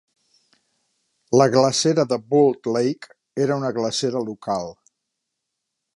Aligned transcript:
La 1.41 1.47
glacera 1.57 2.05
de 2.13 2.19
Bull 2.31 2.51
Lake 2.77 3.15
era 3.47 3.61
una 3.61 3.73
glacera 3.79 4.25
local. 4.33 4.71